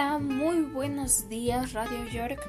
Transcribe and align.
Muy 0.00 0.62
buenos 0.62 1.28
días 1.28 1.74
Radio 1.74 2.06
York. 2.08 2.40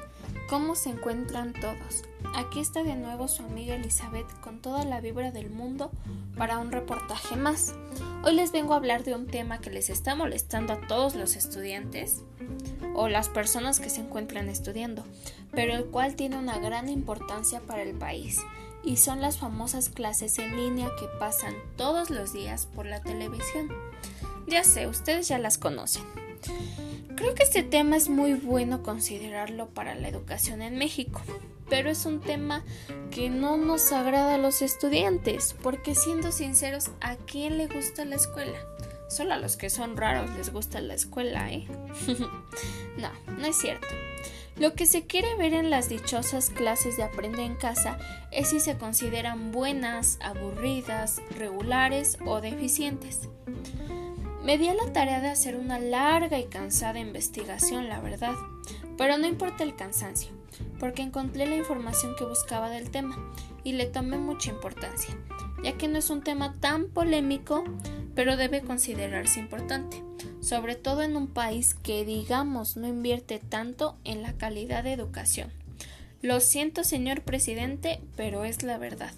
¿Cómo 0.48 0.74
se 0.74 0.88
encuentran 0.88 1.52
todos? 1.52 2.02
Aquí 2.34 2.60
está 2.60 2.82
de 2.82 2.94
nuevo 2.94 3.28
su 3.28 3.42
amiga 3.42 3.74
Elizabeth 3.74 4.26
con 4.40 4.62
toda 4.62 4.86
la 4.86 5.02
vibra 5.02 5.32
del 5.32 5.50
mundo 5.50 5.90
para 6.38 6.56
un 6.56 6.72
reportaje 6.72 7.36
más. 7.36 7.74
Hoy 8.24 8.36
les 8.36 8.52
vengo 8.52 8.72
a 8.72 8.78
hablar 8.78 9.04
de 9.04 9.14
un 9.14 9.26
tema 9.26 9.58
que 9.58 9.68
les 9.68 9.90
está 9.90 10.14
molestando 10.14 10.72
a 10.72 10.80
todos 10.86 11.14
los 11.14 11.36
estudiantes 11.36 12.22
o 12.94 13.08
las 13.08 13.28
personas 13.28 13.80
que 13.80 13.90
se 13.90 14.00
encuentran 14.00 14.48
estudiando, 14.48 15.04
pero 15.50 15.74
el 15.74 15.84
cual 15.84 16.16
tiene 16.16 16.38
una 16.38 16.58
gran 16.58 16.88
importancia 16.88 17.60
para 17.60 17.82
el 17.82 17.94
país 17.94 18.40
y 18.82 18.96
son 18.96 19.20
las 19.20 19.36
famosas 19.36 19.90
clases 19.90 20.38
en 20.38 20.56
línea 20.56 20.88
que 20.98 21.06
pasan 21.20 21.54
todos 21.76 22.08
los 22.08 22.32
días 22.32 22.64
por 22.64 22.86
la 22.86 23.02
televisión. 23.02 23.68
Ya 24.46 24.64
sé, 24.64 24.86
ustedes 24.86 25.28
ya 25.28 25.38
las 25.38 25.58
conocen. 25.58 26.02
Creo 27.16 27.34
que 27.34 27.42
este 27.42 27.62
tema 27.62 27.96
es 27.96 28.08
muy 28.08 28.34
bueno 28.34 28.82
considerarlo 28.82 29.68
para 29.68 29.94
la 29.94 30.08
educación 30.08 30.62
en 30.62 30.76
México, 30.76 31.20
pero 31.68 31.90
es 31.90 32.04
un 32.04 32.20
tema 32.20 32.64
que 33.10 33.30
no 33.30 33.56
nos 33.56 33.92
agrada 33.92 34.34
a 34.34 34.38
los 34.38 34.62
estudiantes, 34.62 35.54
porque 35.62 35.94
siendo 35.94 36.32
sinceros, 36.32 36.90
¿a 37.00 37.16
quién 37.16 37.58
le 37.58 37.68
gusta 37.68 38.04
la 38.04 38.16
escuela? 38.16 38.58
Solo 39.08 39.34
a 39.34 39.38
los 39.38 39.56
que 39.56 39.70
son 39.70 39.96
raros 39.96 40.30
les 40.36 40.52
gusta 40.52 40.80
la 40.80 40.94
escuela, 40.94 41.52
¿eh? 41.52 41.66
no, 42.96 43.10
no 43.38 43.46
es 43.46 43.56
cierto. 43.56 43.86
Lo 44.56 44.74
que 44.74 44.86
se 44.86 45.06
quiere 45.06 45.34
ver 45.36 45.54
en 45.54 45.70
las 45.70 45.88
dichosas 45.88 46.50
clases 46.50 46.96
de 46.96 47.02
aprende 47.02 47.42
en 47.44 47.54
casa 47.54 47.98
es 48.30 48.48
si 48.48 48.60
se 48.60 48.76
consideran 48.76 49.50
buenas, 49.50 50.18
aburridas, 50.22 51.22
regulares 51.36 52.18
o 52.26 52.40
deficientes. 52.40 53.28
Me 54.44 54.58
di 54.58 54.66
a 54.66 54.74
la 54.74 54.92
tarea 54.92 55.20
de 55.20 55.28
hacer 55.28 55.54
una 55.54 55.78
larga 55.78 56.36
y 56.40 56.46
cansada 56.46 56.98
investigación, 56.98 57.88
la 57.88 58.00
verdad, 58.00 58.34
pero 58.98 59.16
no 59.16 59.28
importa 59.28 59.62
el 59.62 59.76
cansancio, 59.76 60.32
porque 60.80 61.02
encontré 61.02 61.46
la 61.46 61.54
información 61.54 62.16
que 62.18 62.24
buscaba 62.24 62.68
del 62.68 62.90
tema 62.90 63.16
y 63.62 63.72
le 63.72 63.86
tomé 63.86 64.18
mucha 64.18 64.50
importancia, 64.50 65.16
ya 65.62 65.78
que 65.78 65.86
no 65.86 65.96
es 65.96 66.10
un 66.10 66.22
tema 66.22 66.54
tan 66.58 66.88
polémico, 66.88 67.62
pero 68.16 68.36
debe 68.36 68.62
considerarse 68.62 69.38
importante, 69.38 70.02
sobre 70.40 70.74
todo 70.74 71.02
en 71.02 71.16
un 71.16 71.28
país 71.28 71.74
que, 71.74 72.04
digamos, 72.04 72.76
no 72.76 72.88
invierte 72.88 73.38
tanto 73.38 73.96
en 74.02 74.22
la 74.22 74.32
calidad 74.32 74.82
de 74.82 74.92
educación. 74.92 75.52
Lo 76.20 76.40
siento, 76.40 76.82
señor 76.82 77.22
presidente, 77.22 78.00
pero 78.16 78.44
es 78.44 78.64
la 78.64 78.76
verdad. 78.76 79.12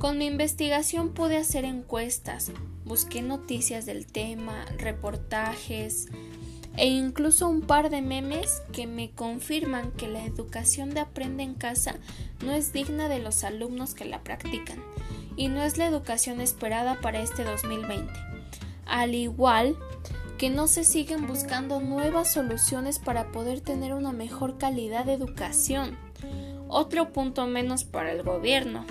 Con 0.00 0.18
mi 0.18 0.26
investigación 0.26 1.10
pude 1.10 1.36
hacer 1.36 1.64
encuestas, 1.64 2.52
busqué 2.88 3.22
noticias 3.22 3.86
del 3.86 4.06
tema, 4.06 4.64
reportajes 4.78 6.08
e 6.76 6.86
incluso 6.86 7.48
un 7.48 7.60
par 7.60 7.90
de 7.90 8.02
memes 8.02 8.62
que 8.72 8.86
me 8.86 9.10
confirman 9.10 9.92
que 9.92 10.08
la 10.08 10.24
educación 10.24 10.90
de 10.90 11.00
aprende 11.00 11.42
en 11.42 11.54
casa 11.54 11.96
no 12.44 12.52
es 12.52 12.72
digna 12.72 13.08
de 13.08 13.18
los 13.18 13.44
alumnos 13.44 13.94
que 13.94 14.04
la 14.04 14.22
practican 14.22 14.82
y 15.36 15.48
no 15.48 15.62
es 15.62 15.76
la 15.76 15.86
educación 15.86 16.40
esperada 16.40 17.00
para 17.00 17.20
este 17.20 17.44
2020. 17.44 18.12
Al 18.86 19.14
igual 19.14 19.76
que 20.38 20.50
no 20.50 20.68
se 20.68 20.84
siguen 20.84 21.26
buscando 21.26 21.80
nuevas 21.80 22.32
soluciones 22.32 22.98
para 22.98 23.32
poder 23.32 23.60
tener 23.60 23.92
una 23.92 24.12
mejor 24.12 24.56
calidad 24.56 25.04
de 25.04 25.14
educación. 25.14 25.96
Otro 26.68 27.12
punto 27.12 27.46
menos 27.46 27.84
para 27.84 28.12
el 28.12 28.22
gobierno. 28.22 28.84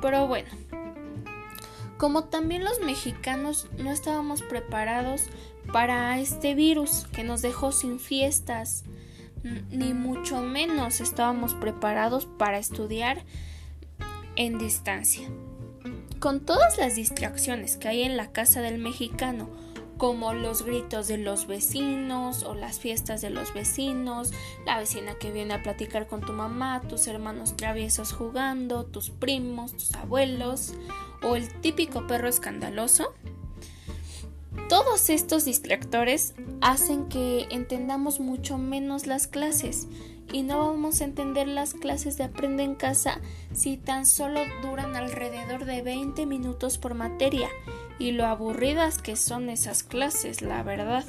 Pero 0.00 0.26
bueno, 0.26 0.48
como 2.02 2.24
también 2.24 2.64
los 2.64 2.80
mexicanos 2.80 3.68
no 3.78 3.92
estábamos 3.92 4.42
preparados 4.42 5.28
para 5.72 6.18
este 6.18 6.56
virus 6.56 7.06
que 7.12 7.22
nos 7.22 7.42
dejó 7.42 7.70
sin 7.70 8.00
fiestas, 8.00 8.82
ni 9.70 9.94
mucho 9.94 10.40
menos 10.40 11.00
estábamos 11.00 11.54
preparados 11.54 12.26
para 12.26 12.58
estudiar 12.58 13.22
en 14.34 14.58
distancia. 14.58 15.28
Con 16.18 16.40
todas 16.40 16.76
las 16.76 16.96
distracciones 16.96 17.76
que 17.76 17.86
hay 17.86 18.02
en 18.02 18.16
la 18.16 18.32
casa 18.32 18.62
del 18.62 18.78
mexicano, 18.78 19.48
como 19.96 20.32
los 20.32 20.64
gritos 20.64 21.06
de 21.06 21.18
los 21.18 21.46
vecinos 21.46 22.42
o 22.42 22.56
las 22.56 22.80
fiestas 22.80 23.20
de 23.20 23.30
los 23.30 23.54
vecinos, 23.54 24.32
la 24.66 24.76
vecina 24.76 25.14
que 25.20 25.30
viene 25.30 25.54
a 25.54 25.62
platicar 25.62 26.08
con 26.08 26.20
tu 26.20 26.32
mamá, 26.32 26.80
tus 26.80 27.06
hermanos 27.06 27.56
traviesos 27.56 28.12
jugando, 28.12 28.86
tus 28.86 29.10
primos, 29.10 29.74
tus 29.74 29.94
abuelos 29.94 30.74
o 31.22 31.36
el 31.36 31.48
típico 31.60 32.06
perro 32.06 32.28
escandaloso. 32.28 33.14
Todos 34.68 35.10
estos 35.10 35.44
distractores 35.44 36.34
hacen 36.60 37.08
que 37.08 37.46
entendamos 37.50 38.20
mucho 38.20 38.58
menos 38.58 39.06
las 39.06 39.26
clases 39.26 39.88
y 40.32 40.42
no 40.42 40.58
vamos 40.58 41.00
a 41.00 41.04
entender 41.04 41.46
las 41.46 41.74
clases 41.74 42.16
de 42.16 42.24
aprende 42.24 42.62
en 42.62 42.74
casa 42.74 43.20
si 43.52 43.76
tan 43.76 44.06
solo 44.06 44.40
duran 44.62 44.96
alrededor 44.96 45.64
de 45.64 45.82
20 45.82 46.24
minutos 46.26 46.78
por 46.78 46.94
materia 46.94 47.48
y 47.98 48.12
lo 48.12 48.26
aburridas 48.26 48.98
que 48.98 49.16
son 49.16 49.50
esas 49.50 49.82
clases, 49.82 50.42
la 50.42 50.62
verdad. 50.62 51.04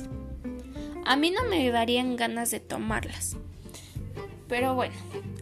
A 1.06 1.16
mí 1.16 1.32
no 1.32 1.44
me 1.44 1.70
darían 1.70 2.16
ganas 2.16 2.52
de 2.52 2.60
tomarlas. 2.60 3.38
Pero 4.48 4.76
bueno, 4.76 4.94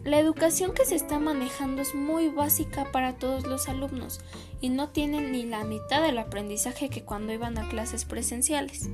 la 0.04 0.18
educación 0.18 0.72
que 0.72 0.84
se 0.84 0.94
está 0.94 1.18
manejando 1.18 1.82
es 1.82 1.94
muy 1.94 2.28
básica 2.28 2.90
para 2.92 3.14
todos 3.14 3.46
los 3.46 3.68
alumnos 3.68 4.20
y 4.60 4.68
no 4.68 4.90
tienen 4.90 5.32
ni 5.32 5.44
la 5.44 5.64
mitad 5.64 6.02
del 6.02 6.18
aprendizaje 6.18 6.88
que 6.88 7.02
cuando 7.02 7.32
iban 7.32 7.58
a 7.58 7.68
clases 7.68 8.04
presenciales. 8.04 8.88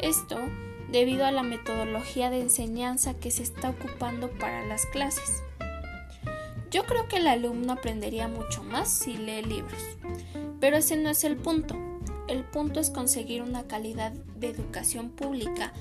Esto 0.00 0.38
debido 0.90 1.26
a 1.26 1.32
la 1.32 1.42
metodología 1.42 2.30
de 2.30 2.40
enseñanza 2.40 3.14
que 3.14 3.30
se 3.30 3.42
está 3.42 3.70
ocupando 3.70 4.30
para 4.30 4.66
las 4.66 4.86
clases. 4.86 5.42
Yo 6.70 6.84
creo 6.84 7.08
que 7.08 7.16
el 7.16 7.26
alumno 7.26 7.72
aprendería 7.72 8.28
mucho 8.28 8.62
más 8.62 8.90
si 8.90 9.14
lee 9.14 9.42
libros, 9.42 9.82
pero 10.60 10.76
ese 10.76 10.96
no 10.96 11.08
es 11.08 11.24
el 11.24 11.36
punto. 11.36 11.76
El 12.26 12.44
punto 12.44 12.78
es 12.78 12.90
conseguir 12.90 13.42
una 13.42 13.66
calidad 13.66 14.12
de 14.12 14.48
educación 14.48 15.10
pública 15.10 15.72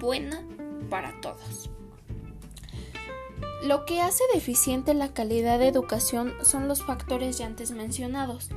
buena 0.00 0.42
para 0.90 1.20
todos. 1.20 1.70
Lo 3.64 3.86
que 3.86 4.02
hace 4.02 4.22
deficiente 4.34 4.92
la 4.92 5.14
calidad 5.14 5.58
de 5.58 5.68
educación 5.68 6.34
son 6.42 6.68
los 6.68 6.82
factores 6.82 7.38
ya 7.38 7.46
antes 7.46 7.70
mencionados, 7.70 8.50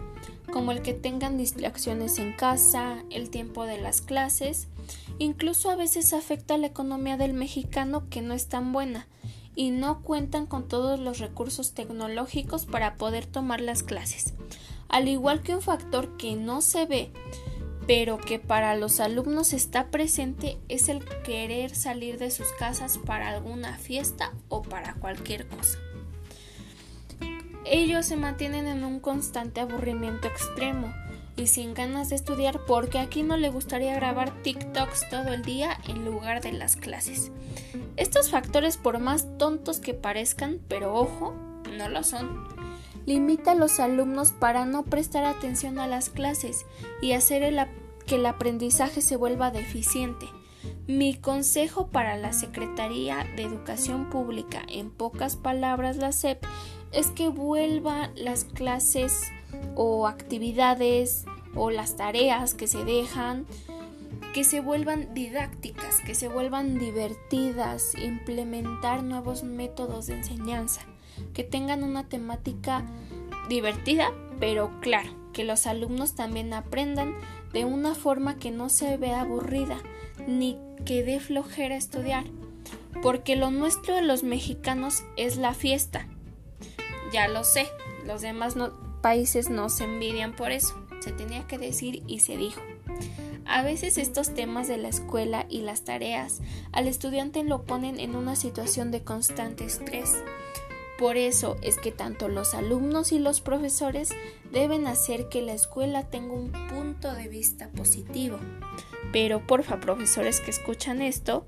como 0.52 0.74
el 0.74 0.82
que 0.82 0.94
tengan 0.94 1.38
distracciones 1.38 2.20
en 2.20 2.34
casa, 2.34 3.06
el 3.10 3.30
tiempo 3.30 3.64
de 3.64 3.80
las 3.80 4.02
clases, 4.02 4.68
incluso 5.18 5.70
a 5.70 5.78
veces 5.78 6.12
afecta 6.12 6.58
la 6.58 6.68
economía 6.68 7.16
del 7.16 7.34
mexicano 7.34 8.10
que 8.10 8.22
no 8.22 8.34
es 8.34 8.50
tan 8.50 8.74
buena 8.74 9.08
y 9.56 9.72
no 9.72 10.02
cuentan 10.02 10.46
con 10.46 10.68
todos 10.68 11.00
los 11.00 11.20
recursos 11.20 11.74
tecnológicos 11.74 12.66
para 12.66 12.96
poder 12.96 13.26
tomar 13.26 13.62
las 13.62 13.84
clases. 13.84 14.34
Al 14.90 15.08
igual 15.08 15.42
que 15.42 15.56
un 15.56 15.62
factor 15.62 16.18
que 16.18 16.36
no 16.36 16.60
se 16.60 16.86
ve, 16.86 17.14
pero 17.88 18.18
que 18.18 18.38
para 18.38 18.76
los 18.76 19.00
alumnos 19.00 19.54
está 19.54 19.88
presente 19.88 20.58
es 20.68 20.90
el 20.90 21.04
querer 21.24 21.74
salir 21.74 22.20
de 22.20 22.32
sus 22.32 22.48
casas 22.60 22.98
para 22.98 23.30
alguna 23.30 23.78
fiesta 23.78 24.34
o 24.50 24.62
para 24.62 24.94
cualquier 24.96 25.48
cosa 25.48 25.80
ellos 27.70 28.06
se 28.06 28.16
mantienen 28.16 28.68
en 28.68 28.84
un 28.84 29.00
constante 29.00 29.60
aburrimiento 29.60 30.28
extremo 30.28 30.94
y 31.36 31.48
sin 31.48 31.74
ganas 31.74 32.10
de 32.10 32.16
estudiar 32.16 32.62
porque 32.66 32.98
aquí 32.98 33.24
no 33.24 33.38
le 33.38 33.50
gustaría 33.50 33.94
grabar 33.94 34.32
TikToks 34.42 35.10
todo 35.10 35.34
el 35.34 35.44
día 35.44 35.78
en 35.88 36.06
lugar 36.06 36.42
de 36.42 36.54
las 36.54 36.76
clases. 36.76 37.32
Estos 37.96 38.32
factores, 38.32 38.78
por 38.78 39.00
más 39.00 39.28
tontos 39.38 39.80
que 39.80 39.94
parezcan, 39.94 40.60
pero 40.68 40.96
ojo, 40.96 41.34
no 41.78 41.90
lo 41.90 42.04
son, 42.04 42.48
limita 43.06 43.52
a 43.52 43.56
los 43.56 43.80
alumnos 43.80 44.32
para 44.32 44.66
no 44.66 44.84
prestar 44.84 45.26
atención 45.26 45.78
a 45.78 45.88
las 45.88 46.10
clases 46.10 46.66
y 47.02 47.12
hacer 47.12 47.44
que 48.08 48.16
el 48.16 48.26
aprendizaje 48.26 49.02
se 49.02 49.18
vuelva 49.18 49.52
deficiente. 49.52 50.26
Mi 50.88 51.16
consejo 51.16 51.88
para 51.88 52.18
la 52.18 52.34
Secretaría 52.34 53.28
de 53.36 53.44
Educación 53.44 54.10
Pública, 54.10 54.64
en 54.68 54.90
pocas 54.90 55.36
palabras 55.36 55.98
la 55.98 56.12
SEP, 56.12 56.44
es 56.92 57.08
que 57.08 57.28
vuelvan 57.28 58.12
las 58.16 58.46
clases 58.46 59.22
o 59.76 60.08
actividades 60.08 61.26
o 61.54 61.70
las 61.70 61.96
tareas 61.96 62.54
que 62.54 62.68
se 62.68 62.84
dejan 62.84 63.46
que 64.34 64.44
se 64.44 64.62
vuelvan 64.62 65.16
didácticas, 65.16 66.00
que 66.02 66.14
se 66.14 66.28
vuelvan 66.28 66.78
divertidas, 66.78 67.96
implementar 67.96 69.04
nuevos 69.04 69.44
métodos 69.44 70.08
de 70.08 70.18
enseñanza, 70.18 70.82
que 71.34 71.44
tengan 71.44 71.84
una 71.84 72.08
temática 72.08 72.86
divertida, 73.50 74.12
pero 74.40 74.72
claro, 74.82 75.10
que 75.34 75.44
los 75.44 75.68
alumnos 75.68 76.16
también 76.16 76.54
aprendan 76.54 77.16
de 77.54 77.66
una 77.66 77.96
forma 77.96 78.38
que 78.38 78.52
no 78.52 78.70
se 78.70 78.98
vea 78.98 79.22
aburrida, 79.22 79.78
ni 80.28 80.58
que 80.86 81.04
dé 81.04 81.20
flojera 81.20 81.76
estudiar, 81.76 82.26
porque 83.02 83.36
lo 83.36 83.52
nuestro 83.52 83.96
de 83.96 84.02
los 84.02 84.24
mexicanos 84.24 85.04
es 85.16 85.38
la 85.38 85.54
fiesta, 85.54 86.08
ya 87.12 87.28
lo 87.28 87.44
sé, 87.44 87.68
los 88.06 88.22
demás 88.22 88.56
países 89.02 89.50
no 89.50 89.70
se 89.70 89.86
envidian 89.86 90.36
por 90.36 90.52
eso. 90.52 90.76
Se 91.00 91.12
tenía 91.12 91.48
que 91.48 91.58
decir 91.58 92.04
y 92.08 92.20
se 92.20 92.38
dijo. 92.38 92.62
A 93.46 93.62
veces 93.62 93.98
estos 93.98 94.34
temas 94.34 94.68
de 94.68 94.78
la 94.78 94.90
escuela 94.90 95.46
y 95.50 95.62
las 95.62 95.86
tareas 95.86 96.42
al 96.74 96.88
estudiante 96.88 97.44
lo 97.44 97.64
ponen 97.64 98.00
en 98.00 98.16
una 98.16 98.36
situación 98.36 98.92
de 98.92 99.04
constante 99.04 99.64
estrés. 99.64 100.14
Por 100.98 101.16
eso 101.16 101.58
es 101.62 101.78
que 101.78 101.92
tanto 101.92 102.28
los 102.28 102.54
alumnos 102.54 103.12
y 103.12 103.20
los 103.20 103.42
profesores 103.42 104.10
deben 104.52 104.88
hacer 104.88 105.30
que 105.30 105.42
la 105.42 105.54
escuela 105.54 106.04
tenga 106.10 106.34
un 106.34 106.52
punto 106.70 107.14
de 107.14 107.28
vista 107.28 107.70
positivo. 107.70 108.40
Pero 109.12 109.46
porfa, 109.46 109.80
profesores 109.80 110.42
que 110.42 110.52
escuchan 110.52 111.02
esto, 111.02 111.46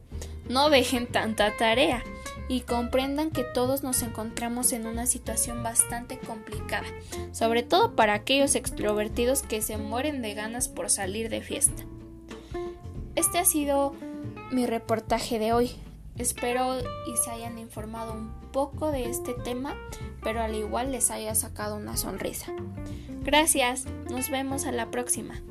no 0.48 0.69
dejen 0.69 1.07
tanta 1.07 1.56
tarea 1.57 2.04
y 2.48 2.62
comprendan 2.62 3.30
que 3.31 3.44
todos 3.44 3.84
nos 3.84 4.01
encontramos 4.01 4.74
en 4.74 4.88
una 4.88 5.06
situación 5.06 5.62
bastante 5.63 6.18
complicada, 6.18 6.88
sobre 7.31 7.63
todo 7.63 7.96
para 7.96 8.16
aquellos 8.16 8.56
extrovertidos 8.56 9.44
que 9.44 9.62
se 9.62 9.78
mueren 9.78 10.22
de 10.22 10.34
ganas 10.34 10.68
por 10.68 10.90
salir 10.90 11.30
de 11.30 11.42
fiesta. 11.42 11.84
Este 13.16 13.38
ha 13.38 13.46
sido 13.46 13.94
mi 14.51 14.66
reportaje 14.66 15.38
de 15.38 15.54
hoy. 15.54 15.72
Espero 16.19 16.77
y 17.07 17.16
se 17.24 17.31
hayan 17.31 17.57
informado 17.57 18.12
un 18.12 18.30
poco 18.51 18.92
de 18.92 19.10
este 19.10 19.33
tema, 19.33 19.74
pero 20.21 20.42
al 20.42 20.54
igual 20.54 20.92
les 20.92 21.12
haya 21.12 21.33
sacado 21.33 21.77
una 21.77 21.95
sonrisa. 21.95 22.51
Gracias, 23.24 23.86
nos 24.12 24.30
vemos 24.30 24.66
a 24.66 24.74
la 24.74 24.92
próxima. 24.92 25.42